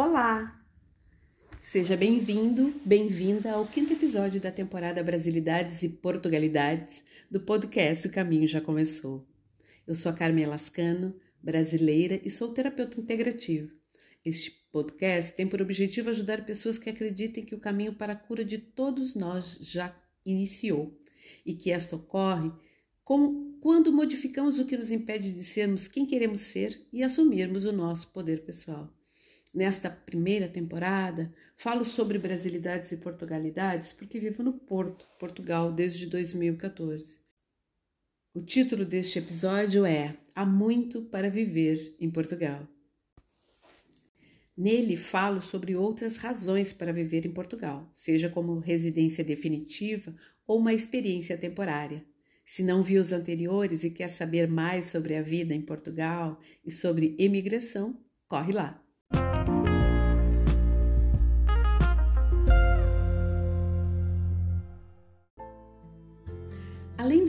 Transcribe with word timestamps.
Olá! 0.00 0.64
Seja 1.72 1.96
bem-vindo, 1.96 2.72
bem-vinda 2.84 3.50
ao 3.50 3.66
quinto 3.66 3.94
episódio 3.94 4.40
da 4.40 4.52
temporada 4.52 5.02
Brasilidades 5.02 5.82
e 5.82 5.88
Portugalidades 5.88 7.02
do 7.28 7.40
podcast 7.40 8.06
O 8.06 8.12
Caminho 8.12 8.46
Já 8.46 8.60
Começou. 8.60 9.26
Eu 9.84 9.96
sou 9.96 10.12
a 10.12 10.14
Carmen 10.14 10.46
Lascano, 10.46 11.16
brasileira 11.42 12.20
e 12.24 12.30
sou 12.30 12.52
terapeuta 12.52 13.00
integrativa. 13.00 13.68
Este 14.24 14.52
podcast 14.70 15.34
tem 15.34 15.48
por 15.48 15.60
objetivo 15.60 16.10
ajudar 16.10 16.46
pessoas 16.46 16.78
que 16.78 16.88
acreditem 16.88 17.44
que 17.44 17.56
o 17.56 17.60
caminho 17.60 17.92
para 17.92 18.12
a 18.12 18.16
cura 18.16 18.44
de 18.44 18.58
todos 18.58 19.16
nós 19.16 19.58
já 19.60 19.92
iniciou 20.24 20.96
e 21.44 21.54
que 21.54 21.72
esta 21.72 21.96
ocorre 21.96 22.52
quando 23.02 23.92
modificamos 23.92 24.60
o 24.60 24.64
que 24.64 24.76
nos 24.76 24.92
impede 24.92 25.32
de 25.32 25.42
sermos 25.42 25.88
quem 25.88 26.06
queremos 26.06 26.38
ser 26.38 26.86
e 26.92 27.02
assumirmos 27.02 27.64
o 27.64 27.72
nosso 27.72 28.12
poder 28.12 28.44
pessoal. 28.44 28.96
Nesta 29.54 29.88
primeira 29.88 30.46
temporada, 30.46 31.32
falo 31.56 31.84
sobre 31.84 32.18
brasilidades 32.18 32.92
e 32.92 32.96
portugalidades 32.98 33.92
porque 33.92 34.20
vivo 34.20 34.42
no 34.42 34.52
Porto, 34.52 35.06
Portugal, 35.18 35.72
desde 35.72 36.06
2014. 36.06 37.18
O 38.34 38.42
título 38.42 38.84
deste 38.84 39.18
episódio 39.18 39.86
é 39.86 40.18
Há 40.34 40.44
muito 40.44 41.02
para 41.02 41.30
viver 41.30 41.96
em 41.98 42.10
Portugal. 42.10 42.68
Nele 44.56 44.96
falo 44.96 45.40
sobre 45.40 45.74
outras 45.76 46.16
razões 46.16 46.72
para 46.72 46.92
viver 46.92 47.24
em 47.24 47.32
Portugal, 47.32 47.88
seja 47.94 48.28
como 48.28 48.58
residência 48.58 49.24
definitiva 49.24 50.14
ou 50.46 50.58
uma 50.58 50.74
experiência 50.74 51.38
temporária. 51.38 52.04
Se 52.44 52.62
não 52.62 52.82
viu 52.82 53.00
os 53.00 53.12
anteriores 53.12 53.82
e 53.82 53.90
quer 53.90 54.08
saber 54.08 54.46
mais 54.46 54.86
sobre 54.86 55.16
a 55.16 55.22
vida 55.22 55.54
em 55.54 55.62
Portugal 55.62 56.38
e 56.64 56.70
sobre 56.70 57.14
imigração, 57.18 57.98
corre 58.26 58.52
lá! 58.52 58.87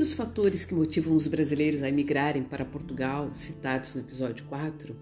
Dos 0.10 0.14
fatores 0.14 0.66
que 0.66 0.74
motivam 0.74 1.16
os 1.16 1.28
brasileiros 1.28 1.84
a 1.84 1.90
emigrarem 1.90 2.42
para 2.42 2.66
Portugal, 2.66 3.30
citados 3.32 3.94
no 3.94 4.02
episódio 4.02 4.44
4, 4.46 4.96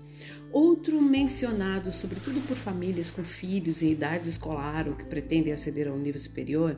outro 0.52 1.02
mencionado 1.02 1.94
sobretudo 1.94 2.46
por 2.46 2.58
famílias 2.58 3.10
com 3.10 3.24
filhos 3.24 3.82
em 3.82 3.92
idade 3.92 4.28
escolar 4.28 4.86
ou 4.90 4.96
que 4.96 5.06
pretendem 5.06 5.54
aceder 5.54 5.88
ao 5.88 5.98
nível 5.98 6.20
superior 6.20 6.76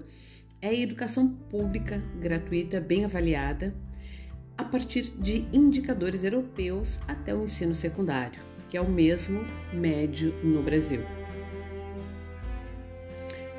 é 0.62 0.68
a 0.68 0.74
educação 0.76 1.28
pública 1.28 2.04
gratuita 2.20 2.80
bem 2.80 3.04
avaliada 3.04 3.74
a 4.56 4.64
partir 4.64 5.12
de 5.18 5.48
indicadores 5.52 6.24
europeus 6.24 7.00
até 7.08 7.34
o 7.34 7.42
ensino 7.42 7.74
secundário, 7.74 8.40
que 8.68 8.78
é 8.78 8.82
o 8.82 8.90
mesmo 8.90 9.42
médio 9.74 10.36
no 10.44 10.62
Brasil. 10.62 11.19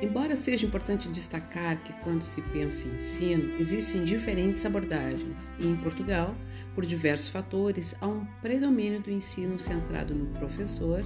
Embora 0.01 0.35
seja 0.35 0.65
importante 0.65 1.07
destacar 1.09 1.77
que, 1.83 1.93
quando 2.01 2.23
se 2.23 2.41
pensa 2.41 2.87
em 2.87 2.95
ensino, 2.95 3.55
existem 3.59 4.03
diferentes 4.03 4.65
abordagens, 4.65 5.51
e 5.59 5.67
em 5.67 5.75
Portugal, 5.75 6.35
por 6.73 6.83
diversos 6.87 7.29
fatores, 7.29 7.93
há 8.01 8.07
um 8.07 8.25
predomínio 8.41 8.99
do 8.99 9.11
ensino 9.11 9.59
centrado 9.59 10.15
no 10.15 10.25
professor 10.25 11.05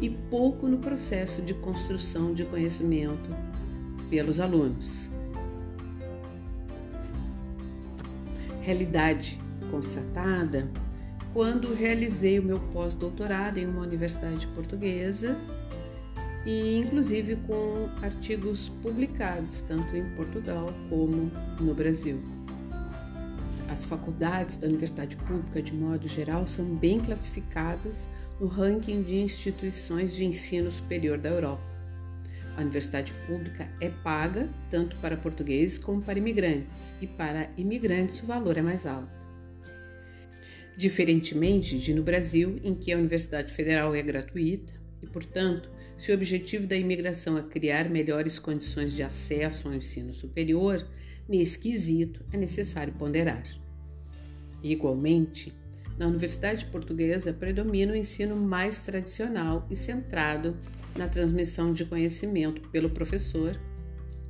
e 0.00 0.08
pouco 0.08 0.68
no 0.68 0.78
processo 0.78 1.42
de 1.42 1.54
construção 1.54 2.32
de 2.32 2.44
conhecimento 2.44 3.30
pelos 4.08 4.38
alunos. 4.38 5.10
Realidade 8.60 9.40
constatada 9.70 10.70
quando 11.32 11.74
realizei 11.74 12.38
o 12.38 12.42
meu 12.44 12.60
pós-doutorado 12.60 13.58
em 13.58 13.66
uma 13.66 13.82
universidade 13.82 14.46
portuguesa 14.48 15.36
e 16.46 16.76
inclusive 16.76 17.34
com 17.46 17.90
artigos 18.00 18.68
publicados 18.80 19.62
tanto 19.62 19.96
em 19.96 20.14
Portugal 20.14 20.72
como 20.88 21.32
no 21.60 21.74
Brasil. 21.74 22.22
As 23.68 23.84
faculdades 23.84 24.56
da 24.56 24.68
universidade 24.68 25.16
pública, 25.16 25.60
de 25.60 25.74
modo 25.74 26.06
geral, 26.06 26.46
são 26.46 26.64
bem 26.64 27.00
classificadas 27.00 28.08
no 28.40 28.46
ranking 28.46 29.02
de 29.02 29.16
instituições 29.16 30.14
de 30.14 30.24
ensino 30.24 30.70
superior 30.70 31.18
da 31.18 31.30
Europa. 31.30 31.62
A 32.56 32.62
universidade 32.62 33.12
pública 33.26 33.68
é 33.80 33.90
paga 33.90 34.48
tanto 34.70 34.96
para 34.96 35.16
portugueses 35.16 35.78
como 35.78 36.00
para 36.00 36.18
imigrantes, 36.18 36.94
e 37.00 37.06
para 37.06 37.50
imigrantes 37.56 38.22
o 38.22 38.26
valor 38.26 38.56
é 38.56 38.62
mais 38.62 38.86
alto. 38.86 39.26
Diferentemente 40.78 41.78
de 41.78 41.92
no 41.92 42.02
Brasil, 42.02 42.58
em 42.62 42.74
que 42.74 42.92
a 42.92 42.96
Universidade 42.96 43.52
Federal 43.52 43.94
é 43.94 44.02
gratuita 44.02 44.72
e, 45.02 45.06
portanto, 45.06 45.75
se 45.96 46.10
o 46.10 46.14
objetivo 46.14 46.66
da 46.66 46.76
imigração 46.76 47.38
é 47.38 47.42
criar 47.42 47.88
melhores 47.88 48.38
condições 48.38 48.92
de 48.92 49.02
acesso 49.02 49.68
ao 49.68 49.74
ensino 49.74 50.12
superior, 50.12 50.86
nesse 51.28 51.58
quesito 51.58 52.24
é 52.32 52.36
necessário 52.36 52.92
ponderar. 52.92 53.44
Igualmente, 54.62 55.52
na 55.98 56.06
Universidade 56.06 56.66
Portuguesa 56.66 57.32
predomina 57.32 57.92
o 57.92 57.96
ensino 57.96 58.36
mais 58.36 58.82
tradicional 58.82 59.66
e 59.70 59.76
centrado 59.76 60.56
na 60.94 61.08
transmissão 61.08 61.72
de 61.72 61.84
conhecimento 61.84 62.68
pelo 62.68 62.90
professor, 62.90 63.58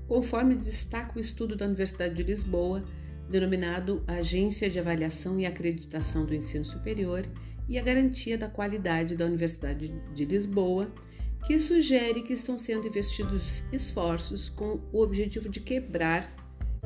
conforme 0.07 0.57
destaca 0.57 1.19
o 1.19 1.21
estudo 1.21 1.57
da 1.57 1.67
Universidade 1.67 2.15
de 2.15 2.23
Lisboa, 2.23 2.85
denominado 3.29 4.05
Agência 4.07 4.71
de 4.71 4.79
Avaliação 4.79 5.41
e 5.41 5.47
Acreditação 5.47 6.25
do 6.25 6.35
Ensino 6.35 6.65
Superior 6.65 7.23
e 7.69 7.79
a 7.79 7.83
Garantia 7.83 8.39
da 8.39 8.49
Qualidade 8.49 9.17
da 9.17 9.27
Universidade 9.27 9.93
de 10.15 10.25
Lisboa, 10.25 10.93
que 11.47 11.61
sugere 11.61 12.23
que 12.23 12.33
estão 12.33 12.59
sendo 12.59 12.89
investidos 12.89 13.63
esforços 13.73 14.49
com 14.49 14.81
o 14.93 15.01
objetivo 15.01 15.49
de 15.49 15.61
quebrar 15.61 16.29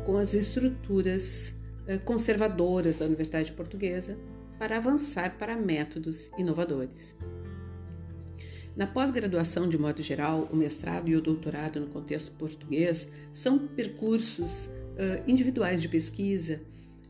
com 0.05 0.19
as 0.19 0.35
estruturas 0.35 1.55
eh, 1.87 1.97
conservadoras 1.97 2.99
da 2.99 3.07
Universidade 3.07 3.53
Portuguesa 3.53 4.19
para 4.59 4.77
avançar 4.77 5.39
para 5.39 5.57
métodos 5.57 6.31
inovadores. 6.37 7.17
Na 8.77 8.87
pós-graduação, 8.87 9.67
de 9.67 9.79
modo 9.79 10.03
geral, 10.03 10.47
o 10.53 10.57
mestrado 10.57 11.09
e 11.09 11.17
o 11.17 11.23
doutorado 11.23 11.81
no 11.81 11.87
contexto 11.87 12.31
português 12.33 13.09
são 13.33 13.67
percursos 13.67 14.67
uh, 14.67 15.23
individuais 15.27 15.81
de 15.81 15.89
pesquisa 15.89 16.61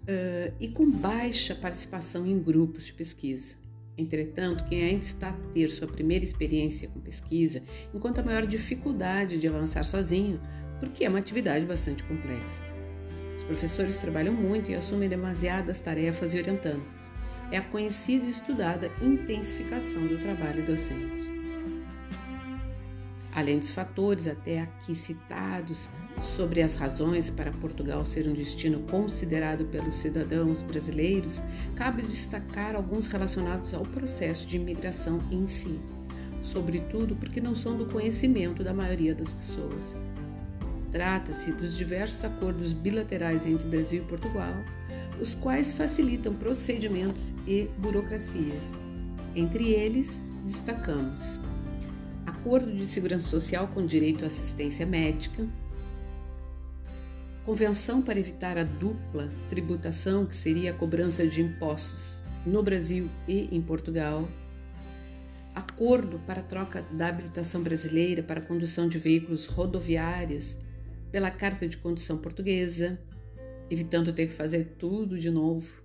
uh, 0.03 0.55
e 0.60 0.69
com 0.69 0.89
baixa 0.89 1.55
participação 1.55 2.25
em 2.25 2.41
grupos 2.41 2.87
de 2.87 2.93
pesquisa. 2.93 3.59
Entretanto, 4.00 4.65
quem 4.65 4.83
ainda 4.83 5.05
está 5.05 5.28
a 5.28 5.53
ter 5.53 5.69
sua 5.69 5.87
primeira 5.87 6.25
experiência 6.25 6.88
com 6.88 6.99
pesquisa 6.99 7.62
encontra 7.93 8.25
maior 8.25 8.47
dificuldade 8.47 9.38
de 9.38 9.47
avançar 9.47 9.84
sozinho, 9.84 10.41
porque 10.78 11.05
é 11.05 11.09
uma 11.09 11.19
atividade 11.19 11.66
bastante 11.66 12.03
complexa. 12.05 12.62
Os 13.37 13.44
professores 13.44 13.99
trabalham 13.99 14.33
muito 14.33 14.71
e 14.71 14.75
assumem 14.75 15.09
demasiadas 15.09 15.81
tarefas 15.81 16.33
e 16.33 16.39
orientantes. 16.39 17.12
É 17.53 17.59
a 17.59 17.62
conhecida 17.62 18.25
e 18.25 18.31
estudada 18.31 18.91
intensificação 19.03 20.06
do 20.06 20.19
trabalho 20.19 20.65
docente. 20.65 21.29
Além 23.41 23.59
dos 23.59 23.71
fatores 23.71 24.27
até 24.27 24.61
aqui 24.61 24.95
citados 24.95 25.89
sobre 26.21 26.61
as 26.61 26.75
razões 26.75 27.31
para 27.31 27.51
Portugal 27.51 28.05
ser 28.05 28.28
um 28.28 28.34
destino 28.34 28.81
considerado 28.81 29.65
pelos 29.65 29.95
cidadãos 29.95 30.61
brasileiros, 30.61 31.43
cabe 31.75 32.03
destacar 32.03 32.77
alguns 32.77 33.06
relacionados 33.06 33.73
ao 33.73 33.83
processo 33.83 34.47
de 34.47 34.56
imigração 34.56 35.23
em 35.31 35.47
si, 35.47 35.81
sobretudo 36.43 37.17
porque 37.17 37.41
não 37.41 37.55
são 37.55 37.78
do 37.78 37.87
conhecimento 37.87 38.62
da 38.62 38.75
maioria 38.75 39.15
das 39.15 39.33
pessoas. 39.33 39.97
Trata-se 40.93 41.51
dos 41.51 41.78
diversos 41.78 42.22
acordos 42.22 42.75
bilaterais 42.75 43.47
entre 43.47 43.67
Brasil 43.69 44.03
e 44.03 44.07
Portugal, 44.07 44.53
os 45.19 45.34
quais 45.34 45.72
facilitam 45.72 46.34
procedimentos 46.34 47.33
e 47.47 47.71
burocracias. 47.78 48.75
Entre 49.34 49.71
eles, 49.71 50.21
destacamos 50.45 51.41
Acordo 52.41 52.72
de 52.72 52.87
Segurança 52.87 53.28
Social 53.28 53.69
com 53.69 53.84
direito 53.84 54.25
à 54.25 54.27
assistência 54.27 54.87
médica, 54.87 55.47
Convenção 57.45 58.01
para 58.01 58.19
evitar 58.19 58.57
a 58.57 58.65
dupla 58.65 59.28
tributação, 59.51 60.25
que 60.25 60.34
seria 60.34 60.71
a 60.71 60.75
cobrança 60.75 61.27
de 61.27 61.42
impostos 61.42 62.25
no 62.47 62.63
Brasil 62.63 63.10
e 63.28 63.54
em 63.54 63.60
Portugal, 63.60 64.27
Acordo 65.54 66.19
para 66.21 66.42
troca 66.42 66.81
da 66.91 67.09
habilitação 67.09 67.63
brasileira 67.63 68.22
para 68.22 68.41
condução 68.41 68.89
de 68.89 68.98
veículos 68.98 69.45
rodoviários 69.45 70.57
pela 71.13 71.31
Carta 71.31 71.69
de 71.69 71.77
Condução 71.77 72.16
Portuguesa, 72.16 72.98
evitando 73.69 74.15
ter 74.15 74.28
que 74.28 74.33
fazer 74.33 74.77
tudo 74.78 75.19
de 75.19 75.31
novo. 75.31 75.83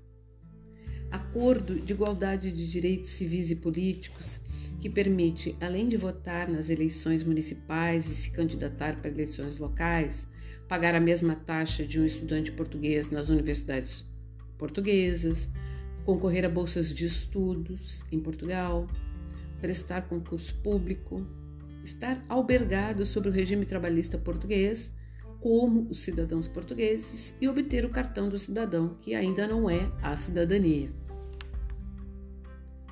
Acordo 1.12 1.78
de 1.78 1.92
igualdade 1.92 2.50
de 2.50 2.72
direitos 2.72 3.10
civis 3.10 3.52
e 3.52 3.58
políticos 3.58 4.40
que 4.80 4.90
permite, 4.90 5.56
além 5.62 5.88
de 5.88 5.98
votar 5.98 6.50
nas 6.50 6.70
eleições 6.70 7.24
municipais 7.24 8.10
e 8.10 8.16
se 8.16 8.32
candidatar 8.32 8.98
para 8.98 9.10
eleições 9.10 9.58
locais, 9.58 10.28
pagar 10.68 10.96
a 10.96 11.00
mesma 11.00 11.36
taxa 11.36 11.86
de 11.86 12.00
um 12.00 12.06
estudante 12.06 12.52
português 12.52 13.10
nas 13.10 13.30
universidades 13.30 14.06
portuguesas, 14.58 15.50
concorrer 16.06 16.46
a 16.46 16.50
bolsas 16.50 16.94
de 16.94 17.06
estudos 17.06 18.06
em 18.12 18.20
Portugal, 18.20 18.88
prestar 19.60 20.02
concurso 20.04 20.56
público, 20.56 21.26
estar 21.84 22.24
albergado 22.30 23.06
sobre 23.06 23.30
o 23.30 23.32
regime 23.32 23.66
trabalhista 23.66 24.18
português, 24.18 24.94
como 25.40 25.88
os 25.90 26.00
cidadãos 26.00 26.48
portugueses, 26.48 27.36
e 27.40 27.48
obter 27.48 27.86
o 27.86 27.90
cartão 27.90 28.30
do 28.30 28.40
cidadão, 28.40 28.96
que 29.02 29.14
ainda 29.14 29.48
não 29.48 29.70
é 29.70 29.92
a 30.02 30.16
cidadania. 30.16 31.05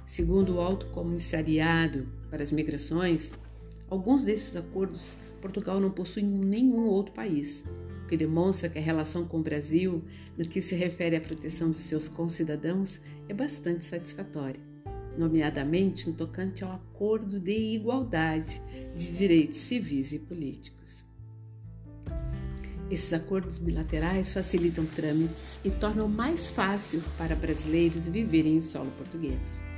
Segundo 0.06 0.56
o 0.56 0.60
Alto 0.60 0.86
Comissariado 0.88 2.08
para 2.30 2.44
as 2.44 2.52
Migrações, 2.52 3.32
alguns 3.90 4.24
desses 4.24 4.56
acordos 4.56 5.18
Portugal 5.44 5.78
não 5.78 5.92
possui 5.92 6.24
em 6.24 6.38
nenhum 6.38 6.86
outro 6.88 7.14
país, 7.14 7.66
o 8.06 8.08
que 8.08 8.16
demonstra 8.16 8.70
que 8.70 8.80
a 8.80 8.82
relação 8.82 9.26
com 9.26 9.42
o 9.42 9.44
Brasil, 9.44 10.02
no 10.38 10.46
que 10.46 10.62
se 10.62 10.74
refere 10.74 11.18
à 11.18 11.22
proteção 11.22 11.70
de 11.70 11.80
seus 11.80 12.08
concidadãos, 12.08 13.02
é 13.28 13.34
bastante 13.34 13.84
satisfatória, 13.84 14.62
nomeadamente 15.18 16.08
no 16.08 16.16
tocante 16.16 16.64
ao 16.64 16.72
acordo 16.72 17.42
de 17.42 17.52
igualdade 17.52 18.62
de 18.96 19.12
direitos 19.12 19.58
civis 19.58 20.14
e 20.14 20.20
políticos. 20.20 21.04
Esses 22.90 23.12
acordos 23.12 23.58
bilaterais 23.58 24.32
facilitam 24.32 24.86
trâmites 24.86 25.60
e 25.66 25.70
tornam 25.72 26.08
mais 26.08 26.48
fácil 26.48 27.02
para 27.18 27.36
brasileiros 27.36 28.08
viverem 28.08 28.58
em 28.58 28.62
solo 28.62 28.92
português. 28.92 29.73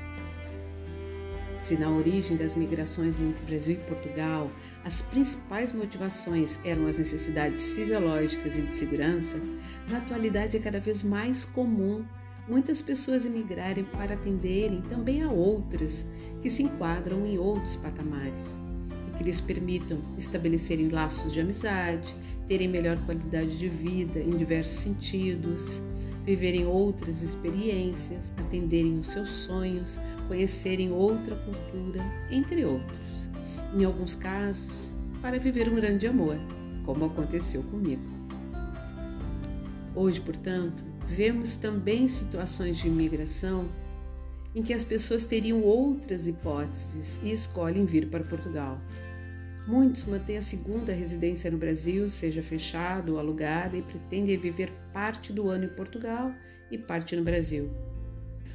Se 1.66 1.76
na 1.76 1.90
origem 1.90 2.38
das 2.38 2.54
migrações 2.54 3.20
entre 3.20 3.44
Brasil 3.44 3.74
e 3.74 3.90
Portugal 3.90 4.52
as 4.84 5.02
principais 5.02 5.72
motivações 5.72 6.60
eram 6.64 6.86
as 6.86 7.00
necessidades 7.00 7.74
fisiológicas 7.74 8.56
e 8.56 8.62
de 8.62 8.72
segurança, 8.72 9.42
na 9.90 9.98
atualidade 9.98 10.58
é 10.58 10.60
cada 10.60 10.80
vez 10.80 11.02
mais 11.02 11.44
comum 11.44 12.06
muitas 12.48 12.84
pessoas 12.84 13.26
emigrarem 13.26 13.84
para 13.84 14.14
atenderem 14.14 14.80
também 14.82 15.24
a 15.24 15.32
outras 15.32 16.06
que 16.40 16.52
se 16.52 16.62
enquadram 16.62 17.26
em 17.26 17.40
outros 17.40 17.76
patamares 17.78 18.60
e 19.08 19.18
que 19.18 19.24
lhes 19.24 19.42
permitam 19.42 20.00
estabelecerem 20.20 20.90
laços 20.90 21.34
de 21.34 21.42
amizade, 21.42 22.16
terem 22.46 22.68
melhor 22.68 23.04
qualidade 23.08 23.58
de 23.58 23.68
vida 23.68 24.20
em 24.20 24.38
diversos 24.38 24.82
sentidos 24.82 25.82
viverem 26.26 26.66
outras 26.66 27.22
experiências, 27.22 28.34
atenderem 28.38 29.00
os 29.00 29.10
seus 29.10 29.30
sonhos, 29.30 30.00
conhecerem 30.28 30.92
outra 30.92 31.36
cultura, 31.36 32.02
entre 32.32 32.66
outros. 32.66 33.30
Em 33.74 33.84
alguns 33.84 34.16
casos, 34.16 34.94
para 35.22 35.40
viver 35.40 35.70
um 35.70 35.76
grande 35.76 36.08
amor, 36.08 36.38
como 36.84 37.06
aconteceu 37.06 37.62
comigo. 37.64 38.02
Hoje, 39.94 40.20
portanto, 40.20 40.84
vemos 41.06 41.56
também 41.56 42.08
situações 42.08 42.78
de 42.78 42.88
imigração 42.88 43.70
em 44.56 44.64
que 44.64 44.74
as 44.74 44.84
pessoas 44.84 45.26
teriam 45.26 45.62
outras 45.62 46.28
hipóteses 46.28 47.20
e 47.22 47.32
escolhem 47.32 47.86
vir 47.86 48.10
para 48.10 48.24
Portugal, 48.24 48.80
Muitos 49.68 50.06
mantêm 50.06 50.38
a 50.38 50.44
segunda 50.44 50.94
residência 50.94 51.50
no 51.50 51.58
Brasil, 51.58 52.08
seja 52.10 52.44
fechada 52.44 53.12
ou 53.12 53.18
alugada, 53.18 53.76
e 53.76 53.82
pretendem 53.82 54.38
viver 54.38 54.72
parte 54.94 55.34
do 55.34 55.50
ano 55.50 55.66
em 55.66 55.70
Portugal 55.70 56.32
e 56.70 56.78
parte 56.78 57.16
no 57.16 57.24
Brasil. 57.24 57.72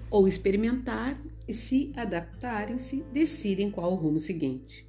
Ou 0.08 0.28
experimentar 0.28 1.20
e, 1.48 1.54
se 1.54 1.92
adaptarem-se, 1.96 3.04
decidem 3.12 3.70
qual 3.70 3.92
o 3.92 3.96
rumo 3.96 4.20
seguinte. 4.20 4.88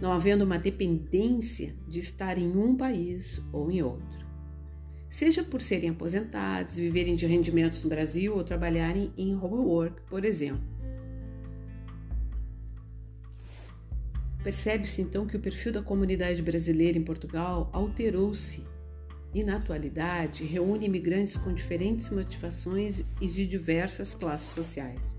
Não 0.00 0.12
havendo 0.12 0.44
uma 0.44 0.58
dependência 0.58 1.74
de 1.86 1.98
estar 1.98 2.38
em 2.38 2.56
um 2.56 2.74
país 2.74 3.42
ou 3.52 3.70
em 3.70 3.82
outro. 3.82 4.26
Seja 5.10 5.42
por 5.42 5.60
serem 5.60 5.90
aposentados, 5.90 6.76
viverem 6.76 7.16
de 7.16 7.26
rendimentos 7.26 7.82
no 7.82 7.88
Brasil 7.90 8.34
ou 8.34 8.44
trabalharem 8.44 9.12
em 9.16 9.34
homework, 9.34 10.00
por 10.02 10.24
exemplo 10.24 10.77
Percebe-se 14.48 15.02
então 15.02 15.26
que 15.26 15.36
o 15.36 15.40
perfil 15.40 15.72
da 15.72 15.82
comunidade 15.82 16.40
brasileira 16.40 16.96
em 16.96 17.02
Portugal 17.02 17.68
alterou-se. 17.70 18.64
E, 19.34 19.44
na 19.44 19.56
atualidade, 19.56 20.42
reúne 20.42 20.86
imigrantes 20.86 21.36
com 21.36 21.52
diferentes 21.52 22.08
motivações 22.08 23.04
e 23.20 23.28
de 23.28 23.46
diversas 23.46 24.14
classes 24.14 24.54
sociais. 24.54 25.18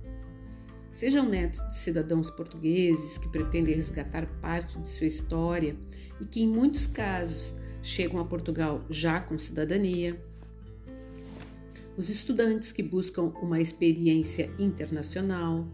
Sejam 0.91 1.29
netos 1.29 1.59
de 1.67 1.77
cidadãos 1.77 2.31
portugueses 2.31 3.19
que 3.19 3.29
pretendem 3.29 3.75
resgatar 3.75 4.25
parte 4.41 4.79
de 4.79 4.89
sua 4.89 5.05
história 5.05 5.77
e 6.19 6.25
que, 6.25 6.41
em 6.41 6.47
muitos 6.47 6.87
casos, 6.87 7.53
chegam 7.83 8.19
a 8.19 8.25
Portugal 8.25 8.83
já 8.89 9.19
com 9.19 9.37
cidadania, 9.37 10.19
os 11.95 12.09
estudantes 12.09 12.71
que 12.71 12.81
buscam 12.81 13.31
uma 13.43 13.61
experiência 13.61 14.49
internacional, 14.57 15.67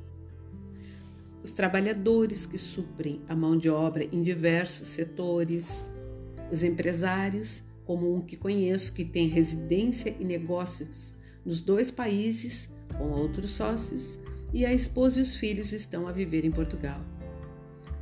os 1.45 1.51
trabalhadores 1.51 2.47
que 2.47 2.57
suprem 2.57 3.21
a 3.29 3.35
mão 3.35 3.55
de 3.55 3.69
obra 3.69 4.03
em 4.11 4.23
diversos 4.23 4.87
setores, 4.87 5.85
os 6.51 6.63
empresários, 6.63 7.61
como 7.85 8.15
um 8.15 8.19
que 8.19 8.35
conheço 8.35 8.91
que 8.91 9.05
tem 9.05 9.27
residência 9.27 10.15
e 10.19 10.25
negócios 10.25 11.15
nos 11.45 11.61
dois 11.61 11.91
países 11.91 12.67
com 12.97 13.11
outros 13.11 13.51
sócios, 13.51 14.17
e 14.51 14.65
a 14.65 14.73
esposa 14.73 15.19
e 15.19 15.21
os 15.21 15.35
filhos 15.35 15.71
estão 15.71 16.07
a 16.07 16.11
viver 16.11 16.45
em 16.45 16.51
Portugal. 16.51 16.99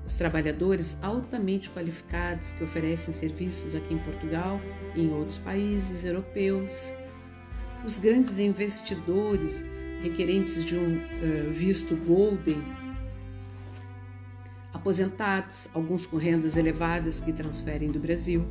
Os 0.08 0.16
trabalhadores 0.16 0.96
altamente 1.02 1.70
qualificados 1.70 2.54
que 2.54 2.64
oferecem 2.64 3.14
serviços 3.14 3.76
aqui 3.76 3.94
em 3.94 4.00
Portugal 4.00 4.58
e 4.96 5.02
em 5.02 5.12
outros 5.12 5.38
países 5.40 6.06
europeus. 6.06 6.94
Os 7.86 8.00
grandes 8.00 8.40
investidores 8.40 9.66
requerentes 10.02 10.64
de 10.64 10.78
um 10.78 10.96
uh, 10.96 11.52
visto 11.52 11.94
Golden 11.98 12.83
aposentados, 14.74 15.70
alguns 15.74 16.06
com 16.06 16.18
rendas 16.18 16.58
elevadas 16.58 17.20
que 17.20 17.32
transferem 17.32 17.92
do 17.92 18.00
Brasil, 18.00 18.46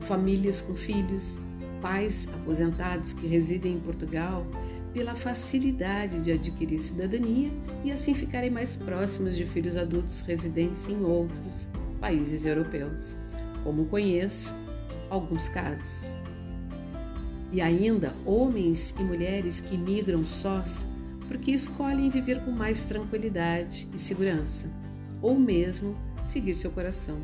famílias 0.00 0.62
com 0.62 0.76
filhos, 0.76 1.38
pais 1.82 2.28
aposentados 2.32 3.12
que 3.12 3.26
residem 3.26 3.74
em 3.74 3.80
Portugal 3.80 4.46
pela 4.92 5.14
facilidade 5.14 6.22
de 6.22 6.32
adquirir 6.32 6.78
cidadania 6.78 7.50
e 7.84 7.90
assim 7.90 8.14
ficarem 8.14 8.50
mais 8.50 8.76
próximos 8.76 9.36
de 9.36 9.44
filhos 9.44 9.76
adultos 9.76 10.20
residentes 10.20 10.88
em 10.88 11.02
outros 11.02 11.68
países 12.00 12.44
europeus, 12.44 13.16
como 13.64 13.86
conheço 13.86 14.54
alguns 15.08 15.48
casos. 15.48 16.16
E 17.52 17.60
ainda 17.60 18.14
homens 18.24 18.94
e 18.98 19.02
mulheres 19.02 19.60
que 19.60 19.76
migram 19.76 20.24
sós 20.24 20.86
porque 21.26 21.52
escolhem 21.52 22.10
viver 22.10 22.44
com 22.44 22.50
mais 22.50 22.84
tranquilidade 22.84 23.88
e 23.92 23.98
segurança 23.98 24.68
ou 25.22 25.38
mesmo 25.38 25.96
seguir 26.24 26.54
seu 26.54 26.70
coração. 26.70 27.20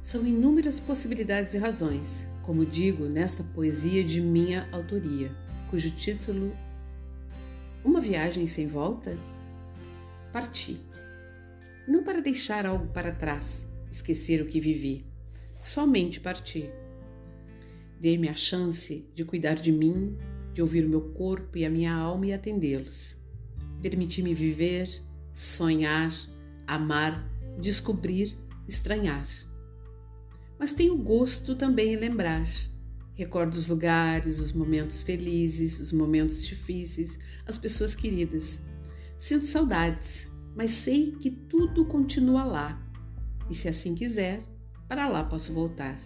São 0.00 0.26
inúmeras 0.26 0.80
possibilidades 0.80 1.54
e 1.54 1.58
razões, 1.58 2.26
como 2.42 2.64
digo 2.64 3.04
nesta 3.04 3.42
poesia 3.42 4.02
de 4.02 4.20
minha 4.20 4.68
autoria, 4.72 5.30
cujo 5.68 5.90
título 5.90 6.56
Uma 7.84 8.00
viagem 8.00 8.46
sem 8.46 8.66
volta? 8.66 9.16
Parti. 10.32 10.80
Não 11.86 12.02
para 12.02 12.20
deixar 12.20 12.64
algo 12.64 12.86
para 12.88 13.12
trás, 13.12 13.68
esquecer 13.90 14.40
o 14.40 14.46
que 14.46 14.60
vivi, 14.60 15.04
somente 15.62 16.20
parti. 16.20 16.70
Dei-me 18.00 18.28
a 18.28 18.34
chance 18.34 19.06
de 19.14 19.24
cuidar 19.24 19.56
de 19.56 19.70
mim, 19.70 20.16
de 20.54 20.62
ouvir 20.62 20.86
o 20.86 20.88
meu 20.88 21.12
corpo 21.12 21.58
e 21.58 21.64
a 21.64 21.70
minha 21.70 21.92
alma 21.92 22.26
e 22.26 22.32
atendê-los. 22.32 23.16
Permiti-me 23.82 24.32
viver, 24.32 24.88
sonhar, 25.34 26.10
amar, 26.74 27.28
descobrir, 27.60 28.36
estranhar. 28.66 29.26
Mas 30.58 30.72
tenho 30.72 30.96
gosto 30.96 31.54
também 31.54 31.94
em 31.94 31.96
lembrar. 31.96 32.44
Recordo 33.14 33.54
os 33.54 33.66
lugares, 33.66 34.38
os 34.38 34.52
momentos 34.52 35.02
felizes, 35.02 35.80
os 35.80 35.92
momentos 35.92 36.44
difíceis, 36.44 37.18
as 37.46 37.58
pessoas 37.58 37.94
queridas. 37.94 38.60
Sinto 39.18 39.46
saudades, 39.46 40.30
mas 40.54 40.70
sei 40.70 41.12
que 41.12 41.30
tudo 41.30 41.84
continua 41.84 42.44
lá. 42.44 42.82
E 43.50 43.54
se 43.54 43.68
assim 43.68 43.94
quiser, 43.94 44.42
para 44.88 45.08
lá 45.08 45.24
posso 45.24 45.52
voltar. 45.52 45.98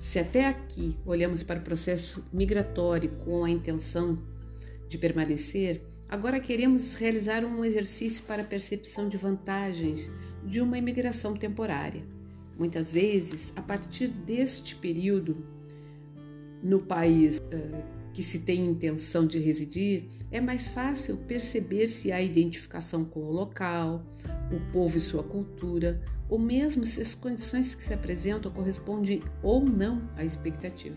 Se 0.00 0.18
até 0.18 0.48
aqui 0.48 0.96
olhamos 1.04 1.42
para 1.42 1.60
o 1.60 1.62
processo 1.62 2.24
migratório 2.32 3.10
com 3.24 3.44
a 3.44 3.50
intenção 3.50 4.16
de 4.88 4.96
permanecer, 4.96 5.84
Agora 6.08 6.40
queremos 6.40 6.94
realizar 6.94 7.44
um 7.44 7.62
exercício 7.62 8.24
para 8.24 8.42
percepção 8.42 9.10
de 9.10 9.18
vantagens 9.18 10.10
de 10.42 10.58
uma 10.58 10.78
imigração 10.78 11.34
temporária. 11.34 12.02
Muitas 12.58 12.90
vezes, 12.90 13.52
a 13.54 13.60
partir 13.60 14.08
deste 14.08 14.74
período, 14.74 15.44
no 16.62 16.80
país 16.80 17.38
uh, 17.38 17.82
que 18.14 18.22
se 18.22 18.38
tem 18.38 18.70
intenção 18.70 19.26
de 19.26 19.38
residir, 19.38 20.08
é 20.30 20.40
mais 20.40 20.68
fácil 20.68 21.18
perceber 21.18 21.88
se 21.88 22.10
há 22.10 22.22
identificação 22.22 23.04
com 23.04 23.20
o 23.20 23.30
local, 23.30 24.02
o 24.50 24.72
povo 24.72 24.96
e 24.96 25.00
sua 25.00 25.22
cultura, 25.22 26.02
ou 26.26 26.38
mesmo 26.38 26.86
se 26.86 27.02
as 27.02 27.14
condições 27.14 27.74
que 27.74 27.82
se 27.82 27.92
apresentam 27.92 28.50
correspondem 28.50 29.22
ou 29.42 29.62
não 29.62 30.08
à 30.16 30.24
expectativa 30.24 30.96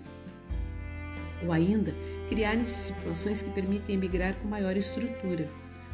ou 1.43 1.51
ainda 1.51 1.95
criarem 2.29 2.63
situações 2.63 3.41
que 3.41 3.50
permitem 3.50 3.95
emigrar 3.95 4.36
com 4.36 4.48
maior 4.48 4.75
estrutura, 4.77 5.50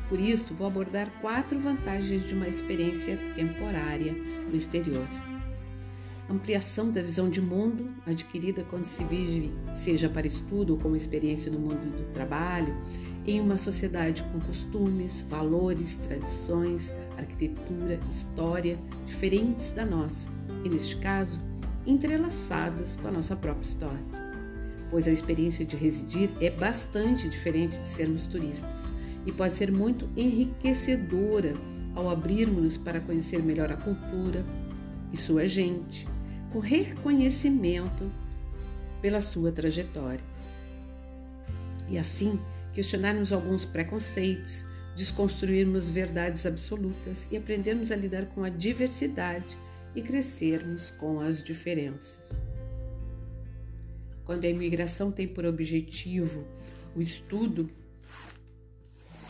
Por 0.08 0.20
isso, 0.20 0.54
vou 0.54 0.68
abordar 0.68 1.10
quatro 1.22 1.60
vantagens 1.60 2.26
de 2.26 2.34
uma 2.34 2.48
experiência 2.48 3.18
temporária 3.36 4.14
no 4.14 4.56
exterior. 4.56 5.06
Ampliação 6.30 6.92
da 6.92 7.02
visão 7.02 7.30
de 7.30 7.42
mundo 7.42 7.90
adquirida 8.06 8.64
quando 8.64 8.86
se 8.86 9.04
vive, 9.04 9.54
seja 9.76 10.10
para 10.10 10.28
estudo 10.28 10.74
ou 10.74 10.80
como 10.80 10.96
experiência 10.96 11.52
no 11.52 11.60
mundo 11.60 11.90
do 11.96 12.12
trabalho, 12.12 12.76
em 13.26 13.40
uma 13.40 13.58
sociedade 13.58 14.24
com 14.24 14.40
costumes, 14.40 15.26
valores, 15.28 15.96
tradições, 15.96 16.94
arquitetura, 17.18 18.00
história 18.10 18.78
diferentes 19.06 19.72
da 19.72 19.86
nossa, 19.86 20.30
e 20.64 20.70
neste 20.70 20.98
caso, 20.98 21.40
entrelaçadas 21.86 22.98
com 22.98 23.08
a 23.08 23.12
nossa 23.12 23.36
própria 23.36 23.66
história 23.66 24.27
pois 24.90 25.08
a 25.08 25.12
experiência 25.12 25.66
de 25.66 25.76
residir 25.76 26.32
é 26.40 26.50
bastante 26.50 27.30
diferente 27.30 27.80
de 27.80 27.88
sermos 27.88 28.26
turistas 28.26 28.92
e 29.26 29.32
pode 29.32 29.56
ser 29.56 29.72
muito 29.72 30.10
enriquecedora 30.16 31.54
ao 31.94 32.10
abrirmos-nos 32.10 32.78
para 32.78 33.02
conhecer 33.02 33.44
melhor 33.44 33.72
a 33.72 33.76
cultura 33.76 34.46
e 35.12 35.18
sua 35.18 35.48
gente, 35.48 36.08
com 36.52 36.60
reconhecimento 36.60 38.10
pela 39.02 39.20
sua 39.20 39.52
trajetória. 39.52 40.24
E 41.90 41.98
assim, 41.98 42.40
questionarmos 42.74 43.32
alguns 43.32 43.66
preconceitos, 43.66 44.66
desconstruirmos 44.96 45.90
verdades 45.90 46.46
absolutas 46.46 47.28
e 47.32 47.38
aprendermos 47.38 47.92
a 47.92 47.96
lidar 47.96 48.26
com 48.28 48.44
a 48.44 48.50
diversidade 48.50 49.58
e 49.96 50.02
crescermos 50.02 50.92
com 50.92 51.20
as 51.20 51.42
diferenças. 51.42 52.47
Quando 54.28 54.44
a 54.44 54.50
imigração 54.50 55.10
tem 55.10 55.26
por 55.26 55.46
objetivo 55.46 56.46
o 56.94 57.02
estudo 57.02 57.70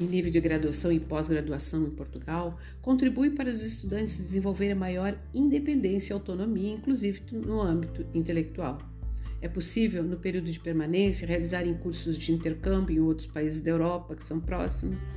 em 0.01 0.05
nível 0.05 0.31
de 0.31 0.39
graduação 0.39 0.91
e 0.91 0.99
pós-graduação 0.99 1.85
em 1.85 1.91
Portugal, 1.91 2.57
contribui 2.81 3.29
para 3.29 3.47
os 3.47 3.63
estudantes 3.63 4.17
desenvolverem 4.17 4.73
maior 4.73 5.15
independência 5.31 6.11
e 6.11 6.15
autonomia, 6.15 6.73
inclusive 6.73 7.21
no 7.31 7.61
âmbito 7.61 8.07
intelectual. 8.11 8.79
É 9.39 9.47
possível, 9.47 10.01
no 10.01 10.17
período 10.17 10.51
de 10.51 10.59
permanência, 10.59 11.27
realizarem 11.27 11.75
cursos 11.75 12.17
de 12.17 12.31
intercâmbio 12.31 12.95
em 12.95 12.99
outros 12.99 13.27
países 13.27 13.59
da 13.59 13.69
Europa 13.69 14.15
que 14.15 14.23
são 14.23 14.39
próximos, 14.39 15.11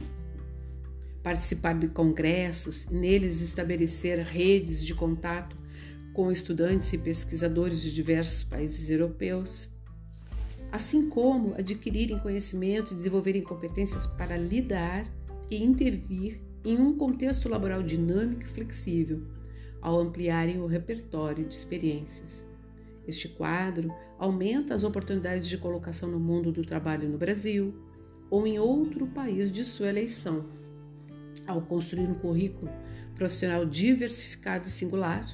participar 1.22 1.78
de 1.78 1.88
congressos 1.88 2.84
e 2.84 2.92
neles 2.92 3.40
estabelecer 3.40 4.18
redes 4.18 4.84
de 4.84 4.94
contato 4.94 5.56
com 6.12 6.30
estudantes 6.30 6.92
e 6.92 6.99
pesquisadores 6.99 7.80
de 7.80 7.94
diversos 7.94 8.44
países 8.44 8.90
europeus, 8.90 9.70
assim 10.73 11.09
como 11.09 11.55
adquirirem 11.55 12.19
conhecimento 12.19 12.93
e 12.93 12.97
desenvolverem 12.97 13.43
competências 13.43 14.07
para 14.07 14.37
lidar 14.37 15.05
e 15.50 15.62
intervir 15.62 16.41
em 16.65 16.79
um 16.79 16.97
contexto 16.97 17.49
laboral 17.49 17.83
dinâmico 17.83 18.43
e 18.43 18.49
flexível, 18.49 19.23
ao 19.81 19.99
ampliarem 19.99 20.61
o 20.61 20.67
repertório 20.67 21.47
de 21.47 21.55
experiências. 21.55 22.45
Este 23.09 23.29
quadro 23.29 23.93
aumenta 24.19 24.75
as 24.75 24.85
oportunidades 24.85 25.49
de 25.49 25.59
colocação 25.59 26.09
no 26.09 26.21
mundo 26.21 26.53
do 26.53 26.65
trabalho 26.65 27.09
no 27.09 27.19
Brasil 27.19 27.75
ou 28.31 28.47
em 28.47 28.59
outro 28.59 29.07
país 29.07 29.50
de 29.50 29.65
sua 29.65 29.89
eleição, 29.89 30.47
ao 31.47 31.62
construir 31.62 32.07
um 32.07 32.15
currículo 32.15 32.71
profissional 33.15 33.65
diversificado 33.65 34.69
e 34.69 34.71
singular, 34.71 35.27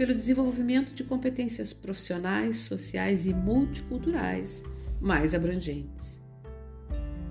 pelo 0.00 0.14
desenvolvimento 0.14 0.94
de 0.94 1.04
competências 1.04 1.74
profissionais, 1.74 2.56
sociais 2.56 3.26
e 3.26 3.34
multiculturais 3.34 4.64
mais 4.98 5.34
abrangentes. 5.34 6.22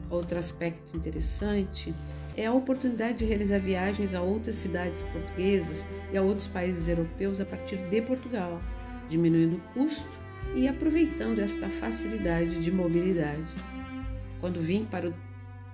Outro 0.07 0.37
aspecto 0.37 0.95
interessante 0.95 1.91
é 2.37 2.45
a 2.45 2.53
oportunidade 2.53 3.17
de 3.17 3.25
realizar 3.25 3.57
viagens 3.57 4.13
a 4.13 4.21
outras 4.21 4.53
cidades 4.53 5.01
portuguesas 5.01 5.83
e 6.13 6.17
a 6.17 6.21
outros 6.21 6.47
países 6.47 6.87
europeus 6.87 7.39
a 7.39 7.45
partir 7.45 7.77
de 7.89 8.03
Portugal, 8.03 8.61
diminuindo 9.09 9.55
o 9.55 9.73
custo 9.73 10.19
e 10.53 10.67
aproveitando 10.67 11.39
esta 11.39 11.67
facilidade 11.69 12.63
de 12.63 12.71
mobilidade. 12.71 13.47
Quando 14.39 14.61
vim 14.61 14.85
para 14.85 15.09
o 15.09 15.13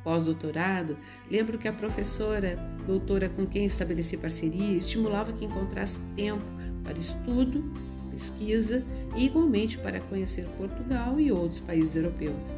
pós-doutorado, 0.05 0.95
lembro 1.29 1.57
que 1.57 1.67
a 1.67 1.73
professora 1.73 2.57
doutora 2.85 3.27
com 3.27 3.43
quem 3.43 3.65
estabeleci 3.65 4.15
parceria 4.15 4.77
estimulava 4.77 5.33
que 5.33 5.43
encontrasse 5.43 5.99
tempo 6.15 6.45
para 6.83 6.99
estudo, 6.99 7.73
pesquisa 8.11 8.85
e 9.15 9.25
igualmente 9.25 9.79
para 9.79 9.99
conhecer 9.99 10.45
Portugal 10.57 11.19
e 11.19 11.31
outros 11.31 11.59
países 11.59 11.95
europeus. 11.95 12.53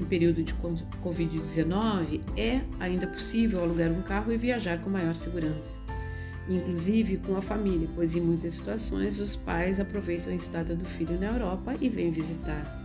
Em 0.00 0.04
período 0.06 0.42
de 0.42 0.54
Covid-19, 0.54 2.22
é 2.34 2.62
ainda 2.80 3.06
possível 3.06 3.62
alugar 3.62 3.92
um 3.92 4.00
carro 4.00 4.32
e 4.32 4.38
viajar 4.38 4.80
com 4.80 4.88
maior 4.88 5.14
segurança, 5.14 5.78
inclusive 6.48 7.18
com 7.18 7.36
a 7.36 7.42
família, 7.42 7.86
pois 7.94 8.16
em 8.16 8.22
muitas 8.22 8.54
situações 8.54 9.20
os 9.20 9.36
pais 9.36 9.78
aproveitam 9.78 10.32
a 10.32 10.34
estada 10.34 10.74
do 10.74 10.86
filho 10.86 11.20
na 11.20 11.26
Europa 11.26 11.76
e 11.78 11.90
vêm 11.90 12.10
visitar. 12.10 12.79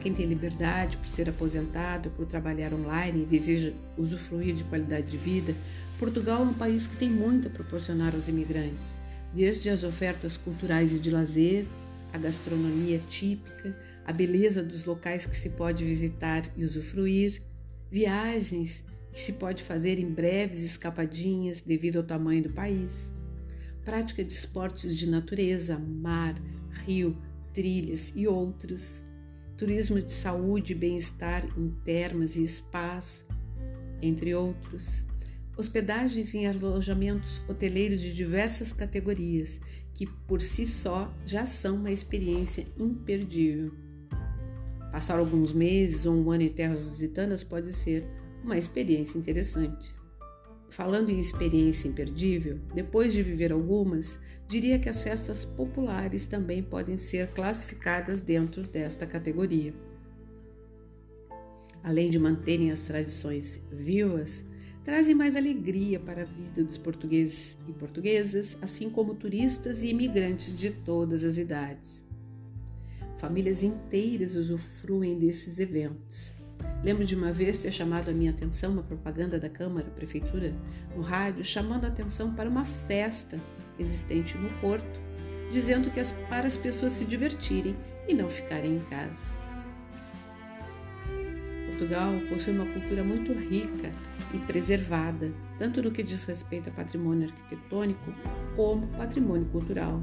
Quem 0.00 0.14
tem 0.14 0.26
liberdade 0.26 0.96
por 0.96 1.06
ser 1.06 1.28
aposentado, 1.28 2.10
por 2.10 2.24
trabalhar 2.24 2.72
online 2.72 3.22
e 3.22 3.26
deseja 3.26 3.72
usufruir 3.96 4.54
de 4.54 4.64
qualidade 4.64 5.08
de 5.08 5.16
vida, 5.16 5.54
Portugal 5.98 6.42
é 6.42 6.46
um 6.46 6.54
país 6.54 6.86
que 6.86 6.96
tem 6.96 7.10
muito 7.10 7.48
a 7.48 7.50
proporcionar 7.50 8.14
aos 8.14 8.26
imigrantes, 8.26 8.96
desde 9.34 9.68
as 9.68 9.84
ofertas 9.84 10.36
culturais 10.38 10.92
e 10.92 10.98
de 10.98 11.10
lazer, 11.10 11.66
a 12.12 12.18
gastronomia 12.18 13.00
típica, 13.08 13.76
a 14.04 14.12
beleza 14.12 14.62
dos 14.62 14.84
locais 14.84 15.26
que 15.26 15.36
se 15.36 15.50
pode 15.50 15.84
visitar 15.84 16.42
e 16.56 16.64
usufruir, 16.64 17.42
viagens 17.90 18.82
que 19.12 19.20
se 19.20 19.34
pode 19.34 19.62
fazer 19.62 19.98
em 19.98 20.10
breves 20.10 20.64
escapadinhas 20.64 21.60
devido 21.60 21.98
ao 21.98 22.02
tamanho 22.02 22.44
do 22.44 22.50
país, 22.50 23.12
prática 23.84 24.24
de 24.24 24.32
esportes 24.32 24.96
de 24.96 25.08
natureza, 25.08 25.78
mar, 25.78 26.34
rio, 26.86 27.16
trilhas 27.52 28.12
e 28.14 28.26
outros 28.26 29.04
turismo 29.60 30.00
de 30.00 30.10
saúde 30.10 30.74
bem-estar 30.74 31.46
em 31.54 31.68
termas 31.84 32.34
e 32.34 32.48
spas, 32.48 33.26
entre 34.00 34.34
outros, 34.34 35.04
hospedagens 35.54 36.34
em 36.34 36.46
alojamentos 36.46 37.42
hoteleiros 37.46 38.00
de 38.00 38.14
diversas 38.14 38.72
categorias, 38.72 39.60
que 39.92 40.06
por 40.06 40.40
si 40.40 40.64
só 40.64 41.14
já 41.26 41.44
são 41.44 41.76
uma 41.76 41.90
experiência 41.90 42.66
imperdível. 42.78 43.74
Passar 44.90 45.18
alguns 45.18 45.52
meses 45.52 46.06
ou 46.06 46.14
um 46.14 46.30
ano 46.30 46.44
em 46.44 46.48
terras 46.48 46.82
lusitanas 46.82 47.44
pode 47.44 47.70
ser 47.74 48.08
uma 48.42 48.56
experiência 48.56 49.18
interessante. 49.18 49.99
Falando 50.70 51.10
em 51.10 51.18
experiência 51.18 51.88
imperdível, 51.88 52.60
depois 52.72 53.12
de 53.12 53.24
viver 53.24 53.50
algumas, 53.50 54.20
diria 54.48 54.78
que 54.78 54.88
as 54.88 55.02
festas 55.02 55.44
populares 55.44 56.26
também 56.26 56.62
podem 56.62 56.96
ser 56.96 57.28
classificadas 57.32 58.20
dentro 58.20 58.62
desta 58.62 59.04
categoria. 59.04 59.74
Além 61.82 62.08
de 62.08 62.20
manterem 62.20 62.70
as 62.70 62.82
tradições 62.82 63.60
vivas, 63.72 64.44
trazem 64.84 65.12
mais 65.12 65.34
alegria 65.34 65.98
para 65.98 66.22
a 66.22 66.24
vida 66.24 66.62
dos 66.62 66.78
portugueses 66.78 67.58
e 67.66 67.72
portuguesas, 67.72 68.56
assim 68.62 68.88
como 68.88 69.16
turistas 69.16 69.82
e 69.82 69.88
imigrantes 69.88 70.54
de 70.54 70.70
todas 70.70 71.24
as 71.24 71.36
idades. 71.36 72.04
Famílias 73.18 73.64
inteiras 73.64 74.36
usufruem 74.36 75.18
desses 75.18 75.58
eventos. 75.58 76.39
Lembro 76.82 77.04
de 77.04 77.14
uma 77.14 77.32
vez 77.32 77.58
ter 77.58 77.70
chamado 77.70 78.10
a 78.10 78.14
minha 78.14 78.30
atenção 78.30 78.72
uma 78.72 78.82
propaganda 78.82 79.38
da 79.38 79.48
Câmara, 79.48 79.90
Prefeitura, 79.90 80.54
no 80.94 81.02
rádio, 81.02 81.44
chamando 81.44 81.84
a 81.84 81.88
atenção 81.88 82.34
para 82.34 82.48
uma 82.48 82.64
festa 82.64 83.38
existente 83.78 84.36
no 84.38 84.50
Porto, 84.60 85.00
dizendo 85.52 85.90
que 85.90 86.00
as, 86.00 86.12
para 86.28 86.46
as 86.46 86.56
pessoas 86.56 86.92
se 86.92 87.04
divertirem 87.04 87.76
e 88.08 88.14
não 88.14 88.28
ficarem 88.28 88.76
em 88.76 88.80
casa. 88.80 89.40
Portugal 91.66 92.12
possui 92.28 92.52
uma 92.52 92.66
cultura 92.66 93.02
muito 93.02 93.32
rica 93.32 93.90
e 94.34 94.38
preservada, 94.38 95.32
tanto 95.56 95.82
no 95.82 95.90
que 95.90 96.02
diz 96.02 96.24
respeito 96.24 96.68
a 96.68 96.72
patrimônio 96.72 97.28
arquitetônico 97.28 98.12
como 98.54 98.86
patrimônio 98.88 99.46
cultural. 99.46 100.02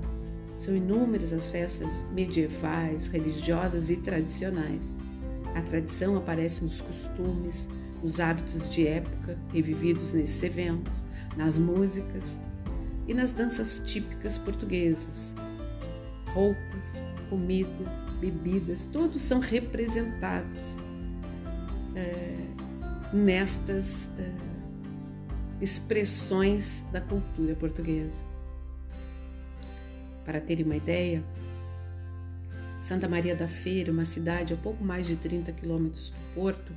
São 0.57 0.75
inúmeras 0.75 1.31
as 1.31 1.45
festas 1.45 2.03
medievais, 2.11 3.05
religiosas 3.07 3.91
e 3.91 3.97
tradicionais. 3.97 4.97
A 5.57 5.61
tradição 5.63 6.15
aparece 6.15 6.63
nos 6.63 6.81
costumes, 6.81 7.67
nos 8.03 8.19
hábitos 8.19 8.69
de 8.69 8.87
época 8.87 9.35
revividos 9.51 10.13
nesses 10.13 10.43
eventos, 10.43 11.03
nas 11.35 11.57
músicas 11.57 12.39
e 13.07 13.13
nas 13.13 13.33
danças 13.33 13.81
típicas 13.83 14.37
portuguesas. 14.37 15.33
Roupas, 16.27 16.99
comidas, 17.31 17.87
bebidas, 18.21 18.85
todos 18.85 19.19
são 19.19 19.39
representados 19.39 20.59
é, 21.95 22.37
nestas 23.11 24.11
é, 24.19 24.31
expressões 25.59 26.85
da 26.91 27.01
cultura 27.01 27.55
portuguesa. 27.55 28.23
Para 30.23 30.39
terem 30.39 30.65
uma 30.65 30.75
ideia, 30.75 31.23
Santa 32.81 33.07
Maria 33.07 33.35
da 33.35 33.47
Feira, 33.47 33.91
uma 33.91 34.05
cidade 34.05 34.53
a 34.53 34.57
pouco 34.57 34.83
mais 34.83 35.07
de 35.07 35.15
30 35.15 35.51
quilômetros 35.51 36.09
do 36.09 36.33
Porto, 36.33 36.73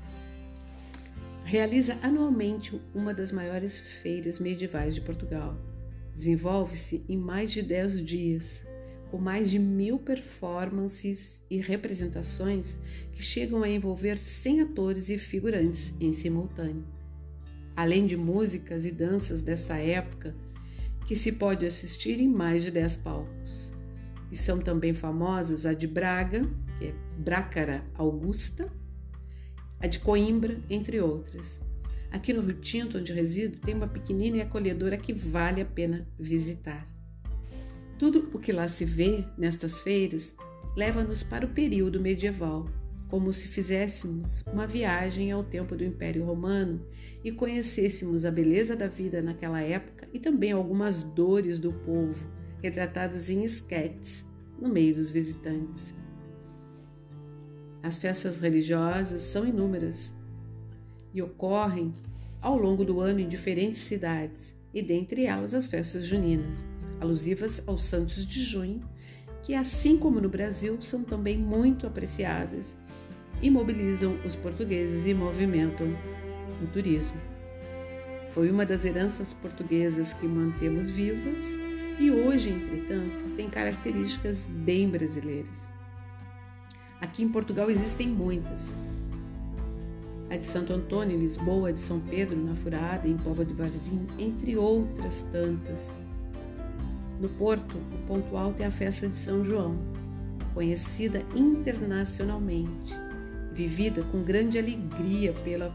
realiza 1.44 1.98
anualmente 2.02 2.80
uma 2.94 3.12
das 3.12 3.32
maiores 3.32 3.78
feiras 3.78 4.38
medievais 4.38 4.94
de 4.94 5.00
Portugal. 5.00 5.56
Desenvolve-se 6.14 7.04
em 7.08 7.16
mais 7.16 7.52
de 7.52 7.62
10 7.62 8.04
dias, 8.04 8.64
com 9.10 9.18
mais 9.18 9.50
de 9.50 9.58
mil 9.58 9.98
performances 9.98 11.42
e 11.50 11.58
representações 11.58 12.78
que 13.12 13.22
chegam 13.22 13.62
a 13.62 13.68
envolver 13.68 14.16
100 14.16 14.60
atores 14.62 15.10
e 15.10 15.18
figurantes 15.18 15.92
em 16.00 16.12
simultâneo. 16.12 16.84
Além 17.76 18.06
de 18.06 18.16
músicas 18.16 18.84
e 18.84 18.90
danças 18.90 19.42
desta 19.42 19.76
época, 19.76 20.34
que 21.06 21.16
se 21.16 21.32
pode 21.32 21.66
assistir 21.66 22.20
em 22.20 22.28
mais 22.28 22.62
de 22.62 22.70
10 22.70 22.96
palcos. 22.96 23.72
E 24.30 24.36
são 24.36 24.58
também 24.58 24.94
famosas 24.94 25.66
a 25.66 25.74
de 25.74 25.86
Braga, 25.86 26.48
que 26.78 26.86
é 26.86 26.94
Brácara 27.18 27.84
Augusta, 27.94 28.72
a 29.80 29.86
de 29.86 29.98
Coimbra, 29.98 30.60
entre 30.68 31.00
outras. 31.00 31.60
Aqui 32.10 32.32
no 32.32 32.42
Rio 32.42 32.54
Tinto, 32.54 32.98
onde 32.98 33.12
resido, 33.12 33.58
tem 33.58 33.74
uma 33.74 33.86
pequenina 33.86 34.38
e 34.38 34.40
acolhedora 34.40 34.96
que 34.96 35.12
vale 35.12 35.60
a 35.60 35.64
pena 35.64 36.06
visitar. 36.18 36.86
Tudo 37.98 38.30
o 38.32 38.38
que 38.38 38.52
lá 38.52 38.66
se 38.66 38.84
vê 38.84 39.24
nestas 39.36 39.80
feiras 39.80 40.34
leva-nos 40.76 41.22
para 41.22 41.46
o 41.46 41.50
período 41.50 42.00
medieval, 42.00 42.68
como 43.08 43.32
se 43.32 43.48
fizéssemos 43.48 44.44
uma 44.52 44.66
viagem 44.66 45.32
ao 45.32 45.42
tempo 45.42 45.76
do 45.76 45.84
Império 45.84 46.24
Romano 46.24 46.86
e 47.24 47.32
conhecêssemos 47.32 48.24
a 48.24 48.30
beleza 48.30 48.76
da 48.76 48.86
vida 48.86 49.20
naquela 49.20 49.60
época 49.60 50.08
e 50.12 50.18
também 50.18 50.52
algumas 50.52 51.02
dores 51.02 51.58
do 51.58 51.72
povo, 51.72 52.24
retratadas 52.62 53.30
em 53.30 53.44
esquetes 53.44 54.24
no 54.60 54.68
meio 54.68 54.94
dos 54.94 55.10
visitantes. 55.10 55.94
As 57.82 57.96
festas 57.96 58.38
religiosas 58.38 59.22
são 59.22 59.46
inúmeras 59.46 60.12
e 61.14 61.22
ocorrem 61.22 61.92
ao 62.40 62.58
longo 62.58 62.84
do 62.84 63.00
ano 63.00 63.20
em 63.20 63.28
diferentes 63.28 63.80
cidades, 63.80 64.54
e 64.72 64.82
dentre 64.82 65.24
elas 65.24 65.54
as 65.54 65.66
festas 65.66 66.06
juninas 66.06 66.64
alusivas 67.00 67.62
aos 67.66 67.82
santos 67.84 68.26
de 68.26 68.40
junho, 68.40 68.82
que, 69.42 69.54
assim 69.54 69.96
como 69.96 70.20
no 70.20 70.28
Brasil, 70.28 70.80
são 70.82 71.02
também 71.02 71.38
muito 71.38 71.86
apreciadas 71.86 72.76
e 73.40 73.48
mobilizam 73.50 74.18
os 74.24 74.36
portugueses 74.36 75.06
e 75.06 75.14
movimentam 75.14 75.88
o 76.62 76.66
turismo. 76.66 77.18
Foi 78.28 78.50
uma 78.50 78.66
das 78.66 78.84
heranças 78.84 79.32
portuguesas 79.32 80.12
que 80.12 80.26
mantemos 80.26 80.90
vivas 80.90 81.58
e 82.00 82.10
hoje, 82.10 82.48
entretanto, 82.48 83.28
tem 83.36 83.50
características 83.50 84.46
bem 84.48 84.88
brasileiras. 84.88 85.68
Aqui 86.98 87.22
em 87.22 87.28
Portugal 87.28 87.70
existem 87.70 88.08
muitas. 88.08 88.74
A 90.30 90.36
de 90.36 90.46
Santo 90.46 90.72
Antônio 90.72 91.16
em 91.16 91.20
Lisboa, 91.20 91.68
a 91.68 91.72
de 91.72 91.78
São 91.78 92.00
Pedro 92.00 92.42
na 92.42 92.54
Furada, 92.54 93.06
em 93.06 93.18
Pova 93.18 93.44
de 93.44 93.52
Varzim, 93.52 94.06
entre 94.18 94.56
outras 94.56 95.26
tantas. 95.30 96.00
No 97.20 97.28
Porto, 97.28 97.76
o 97.76 98.06
ponto 98.06 98.34
alto 98.34 98.62
é 98.62 98.66
a 98.66 98.70
festa 98.70 99.06
de 99.06 99.14
São 99.14 99.44
João, 99.44 99.76
conhecida 100.54 101.22
internacionalmente, 101.36 102.94
vivida 103.52 104.02
com 104.04 104.22
grande 104.22 104.58
alegria 104.58 105.34
pela 105.44 105.70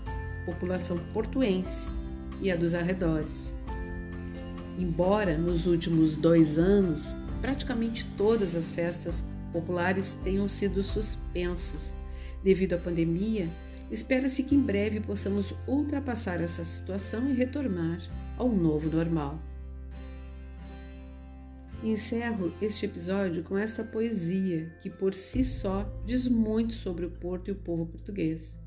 população 0.47 0.97
portuense 1.13 1.87
e 2.41 2.51
a 2.51 2.55
dos 2.55 2.73
arredores. 2.73 3.53
Embora 4.77 5.37
nos 5.37 5.67
últimos 5.67 6.15
dois 6.15 6.57
anos 6.57 7.15
praticamente 7.41 8.05
todas 8.17 8.55
as 8.55 8.71
festas 8.71 9.23
populares 9.53 10.17
tenham 10.23 10.47
sido 10.49 10.83
suspensas 10.83 11.93
devido 12.43 12.73
à 12.73 12.77
pandemia, 12.77 13.49
espera-se 13.89 14.43
que 14.43 14.55
em 14.55 14.61
breve 14.61 14.99
possamos 14.99 15.53
ultrapassar 15.67 16.41
essa 16.41 16.63
situação 16.63 17.29
e 17.29 17.33
retornar 17.33 17.99
ao 18.37 18.49
novo 18.49 18.89
normal. 18.89 19.39
Encerro 21.83 22.53
este 22.61 22.85
episódio 22.85 23.43
com 23.43 23.57
esta 23.57 23.83
poesia 23.83 24.71
que 24.81 24.89
por 24.89 25.13
si 25.13 25.43
só 25.43 25.87
diz 26.05 26.27
muito 26.27 26.73
sobre 26.73 27.05
o 27.05 27.11
Porto 27.11 27.49
e 27.49 27.51
o 27.51 27.55
povo 27.55 27.85
português, 27.85 28.59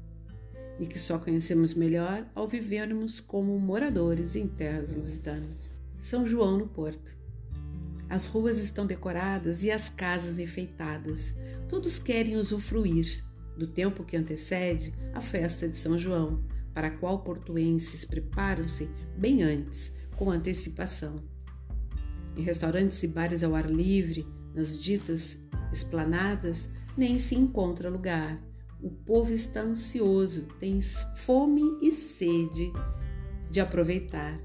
e 0.78 0.86
que 0.86 0.98
só 0.98 1.18
conhecemos 1.18 1.74
melhor 1.74 2.26
ao 2.34 2.46
vivermos 2.46 3.20
como 3.20 3.58
moradores 3.58 4.36
em 4.36 4.46
terras 4.46 4.94
lusitanas. 4.94 5.77
São 6.00 6.26
João 6.26 6.58
no 6.58 6.66
Porto. 6.66 7.16
As 8.08 8.26
ruas 8.26 8.58
estão 8.58 8.86
decoradas 8.86 9.62
e 9.62 9.70
as 9.70 9.90
casas 9.90 10.38
enfeitadas. 10.38 11.34
Todos 11.68 11.98
querem 11.98 12.36
usufruir 12.36 13.22
do 13.56 13.66
tempo 13.66 14.04
que 14.04 14.16
antecede 14.16 14.92
a 15.12 15.20
festa 15.20 15.68
de 15.68 15.76
São 15.76 15.98
João, 15.98 16.42
para 16.72 16.86
a 16.86 16.90
qual 16.90 17.22
portuenses 17.22 18.04
preparam-se 18.04 18.88
bem 19.16 19.42
antes, 19.42 19.92
com 20.16 20.30
antecipação 20.30 21.16
em 22.38 22.42
restaurantes 22.42 23.02
e 23.02 23.08
bares 23.08 23.42
ao 23.42 23.54
ar 23.54 23.68
livre, 23.68 24.24
nas 24.54 24.78
ditas 24.78 25.36
esplanadas, 25.72 26.68
nem 26.96 27.18
se 27.18 27.34
encontra 27.34 27.90
lugar. 27.90 28.40
O 28.80 28.90
povo 28.90 29.32
está 29.32 29.60
ansioso, 29.60 30.42
tem 30.60 30.80
fome 30.80 31.62
e 31.82 31.92
sede 31.92 32.72
de 33.50 33.60
aproveitar. 33.60 34.38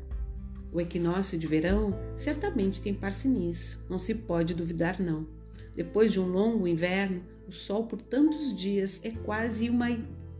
O 0.74 0.82
equinócio 0.82 1.38
de 1.38 1.46
verão 1.46 1.96
certamente 2.18 2.82
tem 2.82 2.94
parte 2.94 3.28
nisso, 3.28 3.80
não 3.88 4.00
se 4.00 4.16
pode 4.16 4.56
duvidar, 4.56 5.00
não. 5.00 5.28
Depois 5.76 6.12
de 6.12 6.20
um 6.20 6.28
longo 6.28 6.68
inverno, 6.68 7.22
o 7.48 7.52
sol 7.52 7.86
por 7.86 8.02
tantos 8.02 8.56
dias 8.56 9.00
é 9.04 9.12
quase 9.12 9.70
uma 9.70 9.88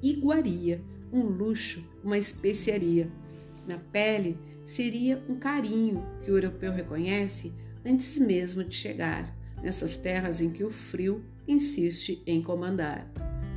iguaria, 0.02 0.82
um 1.12 1.22
luxo, 1.22 1.88
uma 2.04 2.18
especiaria. 2.18 3.12
Na 3.68 3.78
pele, 3.78 4.38
seria 4.66 5.24
um 5.30 5.36
carinho 5.36 6.04
que 6.24 6.32
o 6.32 6.36
europeu 6.36 6.72
reconhece 6.72 7.54
antes 7.86 8.18
mesmo 8.18 8.64
de 8.64 8.74
chegar 8.74 9.38
nessas 9.62 9.96
terras 9.96 10.42
em 10.42 10.50
que 10.50 10.64
o 10.64 10.72
frio 10.72 11.24
insiste 11.48 12.24
em 12.26 12.42
comandar. 12.42 13.08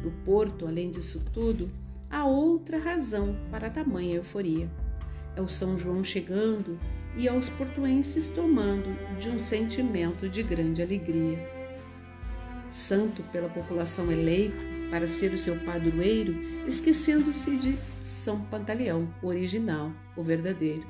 No 0.05 0.11
Porto, 0.25 0.67
além 0.67 0.91
disso 0.91 1.25
tudo, 1.33 1.69
há 2.11 2.27
outra 2.27 2.79
razão 2.79 3.35
para 3.51 3.71
tamanha 3.71 4.17
euforia. 4.17 4.71
É 5.37 5.41
o 5.41 5.49
São 5.49 5.79
João 5.79 6.03
chegando 6.03 6.81
e 7.15 7.29
aos 7.29 7.49
portuenses 7.49 8.31
tomando 8.31 8.97
de 9.19 9.29
um 9.29 9.39
sentimento 9.39 10.29
de 10.29 10.43
grande 10.43 10.83
alegria. 10.83 11.39
Santo 12.71 13.23
pela 13.25 13.49
população 13.49 14.11
eleito 14.11 14.65
para 14.91 15.07
ser 15.07 15.33
o 15.33 15.39
seu 15.39 15.57
padroeiro, 15.61 16.35
esquecendo-se 16.67 17.57
de 17.57 17.79
São 18.05 18.41
Pantaleão, 18.41 19.09
o 19.23 19.29
original, 19.29 19.93
o 20.17 20.23
verdadeiro. 20.23 20.87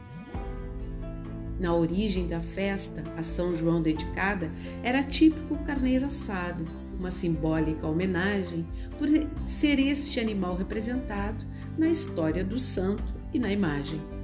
Na 1.58 1.74
origem 1.74 2.26
da 2.26 2.40
festa, 2.40 3.02
a 3.16 3.22
São 3.22 3.56
João 3.56 3.80
dedicada, 3.80 4.50
era 4.82 5.02
típico 5.02 5.56
carneiro 5.64 6.06
assado, 6.06 6.66
uma 6.98 7.10
simbólica 7.10 7.86
homenagem 7.86 8.66
por 8.98 9.08
ser 9.48 9.78
este 9.78 10.20
animal 10.20 10.56
representado 10.56 11.44
na 11.76 11.88
história 11.88 12.44
do 12.44 12.58
santo 12.58 13.14
e 13.32 13.38
na 13.38 13.50
imagem. 13.50 14.15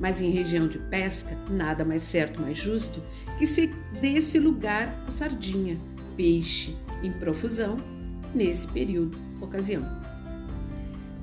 Mas 0.00 0.20
em 0.20 0.30
região 0.30 0.66
de 0.66 0.78
pesca, 0.78 1.36
nada 1.48 1.84
mais 1.84 2.02
certo, 2.02 2.40
mais 2.40 2.58
justo 2.58 3.02
que 3.38 3.46
se 3.46 3.68
desse 4.00 4.38
lugar 4.38 4.88
a 5.06 5.10
sardinha, 5.10 5.78
peixe 6.16 6.76
em 7.02 7.12
profusão 7.12 7.76
nesse 8.34 8.66
período, 8.68 9.18
ocasião. 9.40 10.04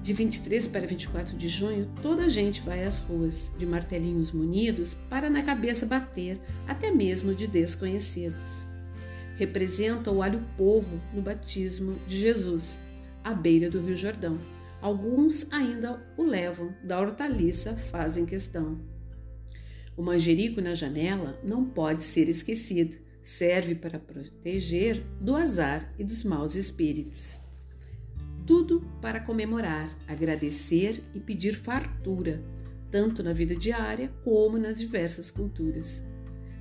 De 0.01 0.13
23 0.13 0.67
para 0.67 0.88
24 0.88 1.38
de 1.38 1.47
junho, 1.47 1.88
toda 2.01 2.23
a 2.23 2.29
gente 2.29 2.60
vai 2.62 2.84
às 2.84 2.97
ruas, 2.97 3.53
de 3.57 3.67
martelinhos 3.67 4.31
munidos, 4.31 4.95
para 5.10 5.29
na 5.29 5.43
cabeça 5.43 5.86
bater, 5.86 6.39
até 6.67 6.89
mesmo 6.89 7.36
de 7.36 7.45
desconhecidos. 7.45 8.65
Representa 9.38 10.10
o 10.10 10.23
alho 10.23 10.43
porro 10.57 10.99
no 11.13 11.21
batismo 11.21 11.95
de 12.07 12.19
Jesus, 12.19 12.79
à 13.23 13.31
beira 13.31 13.69
do 13.69 13.79
Rio 13.79 13.95
Jordão. 13.95 14.39
Alguns 14.81 15.45
ainda 15.51 16.01
o 16.17 16.23
levam, 16.23 16.73
da 16.83 16.99
hortaliça 16.99 17.75
fazem 17.75 18.25
questão. 18.25 18.79
O 19.95 20.01
manjerico 20.01 20.59
na 20.59 20.73
janela 20.73 21.39
não 21.43 21.65
pode 21.65 22.01
ser 22.01 22.27
esquecido, 22.27 22.97
serve 23.21 23.75
para 23.75 23.99
proteger 23.99 25.03
do 25.19 25.35
azar 25.35 25.93
e 25.99 26.03
dos 26.03 26.23
maus 26.23 26.55
espíritos. 26.55 27.39
Tudo 28.47 28.81
para 28.99 29.19
comemorar, 29.19 29.87
agradecer 30.07 31.03
e 31.13 31.19
pedir 31.19 31.53
fartura, 31.53 32.43
tanto 32.89 33.21
na 33.21 33.33
vida 33.33 33.55
diária 33.55 34.11
como 34.23 34.57
nas 34.57 34.79
diversas 34.79 35.29
culturas. 35.29 36.03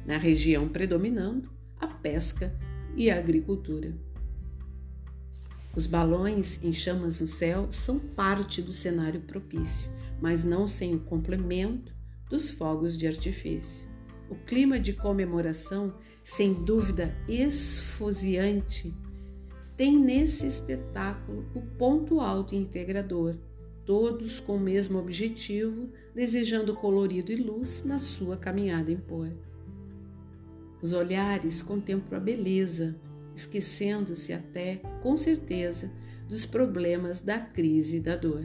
Na 0.04 0.18
região 0.18 0.68
predominando, 0.68 1.50
a 1.80 1.86
pesca 1.86 2.54
e 2.94 3.10
a 3.10 3.18
agricultura. 3.18 3.94
Os 5.74 5.86
balões 5.86 6.58
em 6.64 6.72
chamas 6.72 7.20
no 7.20 7.26
céu 7.26 7.68
são 7.70 7.98
parte 7.98 8.60
do 8.60 8.72
cenário 8.72 9.20
propício, 9.20 9.90
mas 10.20 10.42
não 10.42 10.66
sem 10.66 10.94
o 10.94 11.00
complemento 11.00 11.94
dos 12.28 12.50
fogos 12.50 12.96
de 12.96 13.06
artifício. 13.06 13.88
O 14.28 14.34
clima 14.34 14.78
de 14.78 14.92
comemoração, 14.92 15.94
sem 16.24 16.54
dúvida 16.54 17.14
esfuziante, 17.28 18.94
tem 19.76 19.96
nesse 19.96 20.46
espetáculo 20.46 21.46
o 21.54 21.62
ponto 21.62 22.20
alto 22.20 22.54
e 22.54 22.58
integrador, 22.58 23.36
todos 23.84 24.38
com 24.38 24.56
o 24.56 24.60
mesmo 24.60 24.98
objetivo, 24.98 25.88
desejando 26.14 26.74
colorido 26.74 27.32
e 27.32 27.36
luz 27.36 27.82
na 27.84 27.98
sua 27.98 28.36
caminhada 28.36 28.92
em 28.92 28.96
pôr. 28.96 29.32
Os 30.82 30.92
olhares 30.92 31.62
contemplam 31.62 32.20
a 32.20 32.22
beleza, 32.22 32.96
esquecendo-se 33.40 34.32
até, 34.32 34.76
com 35.02 35.16
certeza, 35.16 35.90
dos 36.28 36.46
problemas 36.46 37.20
da 37.20 37.38
crise 37.38 37.96
e 37.96 38.00
da 38.00 38.16
dor. 38.16 38.44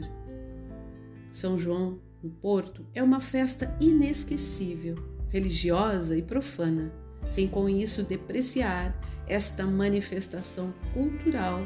São 1.30 1.56
João, 1.58 2.00
no 2.22 2.30
Porto, 2.30 2.84
é 2.94 3.02
uma 3.02 3.20
festa 3.20 3.76
inesquecível, 3.80 4.96
religiosa 5.28 6.16
e 6.16 6.22
profana, 6.22 6.92
sem 7.28 7.46
com 7.46 7.68
isso 7.68 8.02
depreciar 8.02 8.98
esta 9.28 9.66
manifestação 9.66 10.72
cultural 10.94 11.60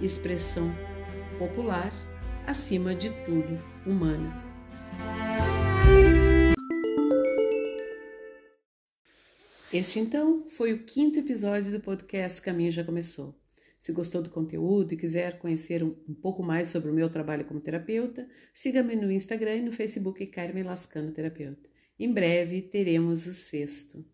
expressão 0.00 0.74
popular, 1.38 1.92
acima 2.46 2.94
de 2.94 3.10
tudo 3.24 3.58
humana. 3.86 4.42
Este 9.74 9.98
então 9.98 10.48
foi 10.48 10.72
o 10.72 10.84
quinto 10.84 11.18
episódio 11.18 11.72
do 11.72 11.80
podcast 11.80 12.40
Caminho 12.40 12.70
Já 12.70 12.84
Começou. 12.84 13.34
Se 13.76 13.90
gostou 13.90 14.22
do 14.22 14.30
conteúdo 14.30 14.94
e 14.94 14.96
quiser 14.96 15.36
conhecer 15.40 15.82
um, 15.82 15.96
um 16.08 16.14
pouco 16.14 16.44
mais 16.44 16.68
sobre 16.68 16.92
o 16.92 16.94
meu 16.94 17.10
trabalho 17.10 17.44
como 17.44 17.58
terapeuta, 17.58 18.24
siga-me 18.54 18.94
no 18.94 19.10
Instagram 19.10 19.56
e 19.56 19.62
no 19.62 19.72
Facebook 19.72 20.24
Carmen 20.28 20.62
Lascano 20.62 21.10
Terapeuta. 21.10 21.68
Em 21.98 22.12
breve 22.12 22.62
teremos 22.62 23.26
o 23.26 23.34
sexto. 23.34 24.04